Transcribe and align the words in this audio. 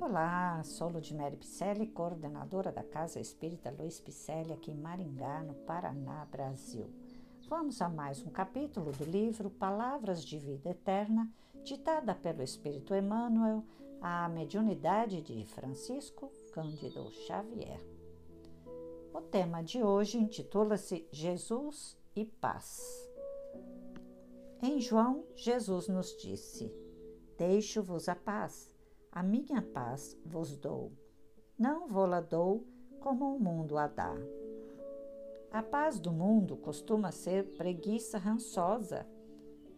Olá, 0.00 0.62
sou 0.62 0.88
Ludmere 0.88 1.36
Picelli, 1.36 1.84
coordenadora 1.88 2.70
da 2.70 2.84
Casa 2.84 3.18
Espírita 3.18 3.74
Luiz 3.76 4.00
Picelli, 4.00 4.52
aqui 4.52 4.70
em 4.70 4.76
Maringá, 4.76 5.42
no 5.42 5.54
Paraná, 5.54 6.24
Brasil. 6.26 6.88
Vamos 7.48 7.82
a 7.82 7.88
mais 7.88 8.22
um 8.22 8.30
capítulo 8.30 8.92
do 8.92 9.04
livro 9.04 9.50
Palavras 9.50 10.24
de 10.24 10.38
Vida 10.38 10.70
Eterna, 10.70 11.28
ditada 11.64 12.14
pelo 12.14 12.44
Espírito 12.44 12.94
Emmanuel, 12.94 13.64
à 14.00 14.28
mediunidade 14.28 15.20
de 15.20 15.44
Francisco 15.46 16.30
Cândido 16.52 17.10
Xavier. 17.26 17.84
O 19.12 19.20
tema 19.20 19.62
de 19.62 19.82
hoje 19.82 20.16
intitula-se 20.16 21.08
Jesus 21.10 21.98
e 22.14 22.24
Paz. 22.24 22.80
Em 24.62 24.80
João, 24.80 25.24
Jesus 25.34 25.88
nos 25.88 26.16
disse: 26.16 26.72
Deixo-vos 27.36 28.08
a 28.08 28.14
paz 28.14 28.77
a 29.10 29.22
minha 29.22 29.62
paz 29.62 30.16
vos 30.24 30.56
dou, 30.56 30.92
não 31.58 31.88
vou-la 31.88 32.20
dou 32.20 32.66
como 33.00 33.34
o 33.34 33.40
mundo 33.40 33.76
a 33.76 33.86
dá. 33.86 34.14
A 35.50 35.62
paz 35.62 35.98
do 35.98 36.12
mundo 36.12 36.56
costuma 36.56 37.10
ser 37.10 37.44
preguiça 37.56 38.18
rançosa. 38.18 39.06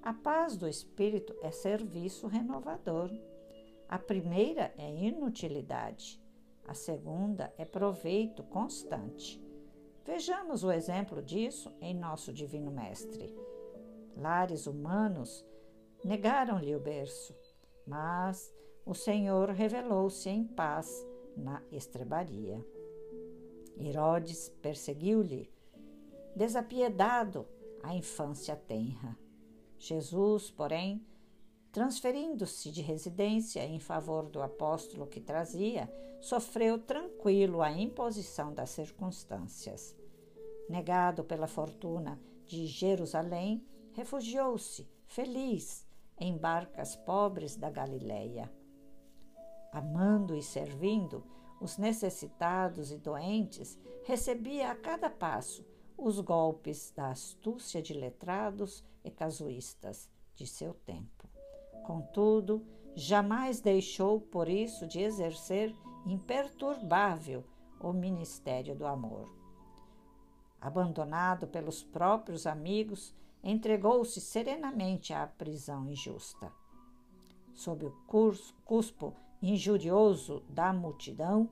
A 0.02 0.12
paz 0.12 0.56
do 0.56 0.66
espírito 0.66 1.34
é 1.42 1.50
serviço 1.50 2.26
renovador. 2.26 3.10
A 3.88 3.98
primeira 3.98 4.74
é 4.76 4.92
inutilidade, 4.92 6.20
a 6.66 6.74
segunda 6.74 7.52
é 7.56 7.64
proveito 7.64 8.42
constante. 8.42 9.40
Vejamos 10.04 10.64
o 10.64 10.72
exemplo 10.72 11.22
disso 11.22 11.72
em 11.80 11.94
nosso 11.94 12.32
Divino 12.32 12.70
Mestre. 12.70 13.34
Lares 14.16 14.66
humanos 14.66 15.46
negaram-lhe 16.04 16.74
o 16.74 16.80
berço, 16.80 17.34
mas 17.86 18.52
o 18.84 18.94
Senhor 18.94 19.50
revelou-se 19.50 20.28
em 20.28 20.44
paz 20.44 21.06
na 21.36 21.62
estrebaria. 21.70 22.64
Herodes 23.78 24.48
perseguiu-lhe, 24.60 25.50
desapiedado, 26.34 27.46
a 27.82 27.94
infância 27.94 28.56
tenra. 28.56 29.16
Jesus, 29.78 30.50
porém, 30.50 31.04
transferindo-se 31.72 32.70
de 32.70 32.82
residência 32.82 33.64
em 33.64 33.78
favor 33.78 34.28
do 34.28 34.42
apóstolo 34.42 35.06
que 35.06 35.20
trazia, 35.20 35.90
sofreu 36.20 36.78
tranquilo 36.78 37.62
a 37.62 37.70
imposição 37.70 38.52
das 38.52 38.70
circunstâncias. 38.70 39.96
Negado 40.68 41.24
pela 41.24 41.46
fortuna 41.46 42.20
de 42.44 42.66
Jerusalém, 42.66 43.64
refugiou-se, 43.92 44.86
feliz, 45.06 45.86
em 46.18 46.36
barcas 46.36 46.96
pobres 46.96 47.56
da 47.56 47.70
Galileia 47.70 48.50
amando 49.72 50.34
e 50.34 50.42
servindo 50.42 51.24
os 51.60 51.76
necessitados 51.76 52.90
e 52.90 52.96
doentes, 52.96 53.78
recebia 54.04 54.70
a 54.70 54.74
cada 54.74 55.10
passo 55.10 55.64
os 55.96 56.18
golpes 56.20 56.92
da 56.96 57.10
astúcia 57.10 57.82
de 57.82 57.92
letrados 57.92 58.82
e 59.04 59.10
casuístas 59.10 60.08
de 60.34 60.46
seu 60.46 60.72
tempo. 60.72 61.28
Contudo, 61.84 62.64
jamais 62.94 63.60
deixou 63.60 64.20
por 64.20 64.48
isso 64.48 64.86
de 64.86 65.00
exercer 65.00 65.74
imperturbável 66.06 67.44
o 67.78 67.92
ministério 67.92 68.74
do 68.74 68.86
amor. 68.86 69.28
Abandonado 70.60 71.46
pelos 71.46 71.82
próprios 71.82 72.46
amigos, 72.46 73.14
entregou-se 73.42 74.20
serenamente 74.20 75.12
à 75.12 75.26
prisão 75.26 75.88
injusta. 75.88 76.52
Sob 77.54 77.86
o 77.86 77.90
cuspo 78.64 79.14
injurioso 79.42 80.40
da 80.48 80.72
multidão, 80.72 81.48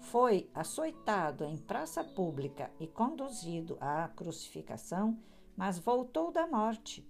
foi 0.00 0.50
açoitado 0.54 1.44
em 1.44 1.56
praça 1.56 2.04
pública 2.04 2.70
e 2.78 2.86
conduzido 2.86 3.78
à 3.80 4.08
crucificação, 4.08 5.18
mas 5.56 5.78
voltou 5.78 6.30
da 6.30 6.46
morte, 6.46 7.08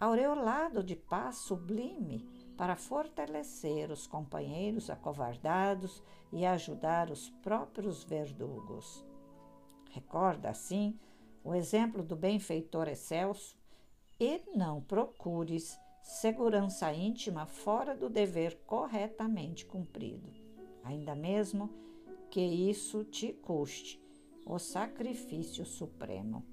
aureolado 0.00 0.82
de 0.82 0.96
paz 0.96 1.36
sublime 1.36 2.28
para 2.56 2.76
fortalecer 2.76 3.90
os 3.90 4.06
companheiros 4.06 4.90
acovardados 4.90 6.02
e 6.32 6.44
ajudar 6.44 7.10
os 7.10 7.30
próprios 7.30 8.02
verdugos. 8.02 9.04
Recorda, 9.90 10.50
assim, 10.50 10.98
o 11.44 11.54
exemplo 11.54 12.02
do 12.02 12.16
benfeitor 12.16 12.88
excelso 12.88 13.56
e 14.18 14.42
não 14.56 14.80
procures 14.80 15.78
segurança 16.04 16.92
íntima 16.92 17.46
fora 17.46 17.96
do 17.96 18.10
dever 18.10 18.60
corretamente 18.66 19.64
cumprido, 19.64 20.30
ainda 20.82 21.14
mesmo 21.14 21.70
que 22.30 22.42
isso 22.42 23.04
te 23.04 23.32
custe 23.32 23.98
o 24.44 24.58
sacrifício 24.58 25.64
supremo. 25.64 26.44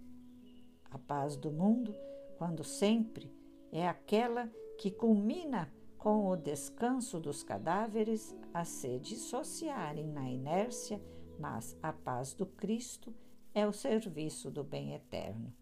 A 0.90 0.98
paz 0.98 1.36
do 1.36 1.52
mundo, 1.52 1.94
quando 2.38 2.64
sempre, 2.64 3.30
é 3.74 3.86
aquela 3.86 4.50
que 4.78 4.90
culmina 4.90 5.72
com 5.98 6.30
o 6.30 6.38
descanso 6.38 7.20
dos 7.20 7.44
cadáveres 7.44 8.34
a 8.54 8.64
se 8.64 9.00
dissociarem 9.00 10.08
na 10.08 10.30
inércia, 10.30 11.02
mas 11.38 11.78
a 11.84 11.92
paz 11.92 12.34
do 12.34 12.46
Cristo 12.46 13.14
é 13.54 13.68
o 13.68 13.74
serviço 13.74 14.50
do 14.50 14.64
bem 14.64 14.94
eterno, 14.94 15.54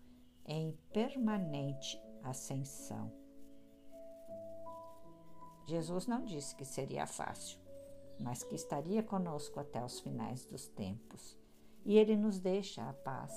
em 0.45 0.77
permanente 0.93 1.99
ascensão. 2.23 3.11
Jesus 5.69 6.07
não 6.07 6.25
disse 6.25 6.55
que 6.55 6.65
seria 6.65 7.05
fácil, 7.05 7.59
mas 8.19 8.43
que 8.43 8.55
estaria 8.55 9.03
conosco 9.03 9.59
até 9.59 9.83
os 9.85 9.99
finais 9.99 10.43
dos 10.47 10.67
tempos. 10.67 11.37
E 11.85 11.95
ele 11.95 12.17
nos 12.17 12.39
deixa 12.39 12.89
a 12.89 12.91
paz, 12.91 13.31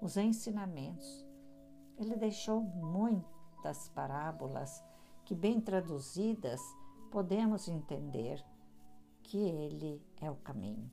os 0.00 0.16
ensinamentos. 0.16 1.24
Ele 1.96 2.16
deixou 2.16 2.60
muitas 2.60 3.88
parábolas 3.90 4.82
que, 5.24 5.32
bem 5.32 5.60
traduzidas, 5.60 6.60
podemos 7.12 7.68
entender 7.68 8.44
que 9.22 9.38
ele 9.38 10.04
é 10.20 10.28
o 10.28 10.36
caminho. 10.36 10.90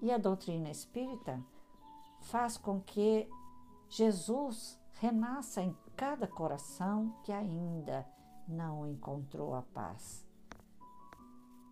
E 0.00 0.10
a 0.10 0.16
doutrina 0.16 0.70
espírita 0.70 1.44
faz 2.22 2.56
com 2.56 2.80
que 2.80 3.28
Jesus 3.90 4.80
renasça 4.92 5.60
em 5.60 5.76
cada 5.94 6.26
coração 6.26 7.14
que 7.22 7.30
ainda 7.30 8.08
não 8.50 8.86
encontrou 8.86 9.54
a 9.54 9.62
paz. 9.62 10.26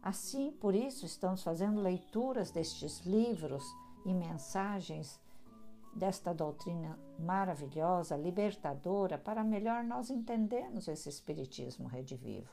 Assim, 0.03 0.53
por 0.53 0.75
isso, 0.75 1.05
estamos 1.05 1.43
fazendo 1.43 1.81
leituras 1.81 2.50
destes 2.50 3.00
livros 3.00 3.65
e 4.06 4.15
mensagens 4.15 5.21
desta 5.94 6.33
doutrina 6.33 6.99
maravilhosa, 7.19 8.17
libertadora, 8.17 9.19
para 9.19 9.43
melhor 9.43 9.83
nós 9.83 10.09
entendermos 10.09 10.87
esse 10.87 11.09
Espiritismo 11.09 11.88
redivivo. 11.88 12.49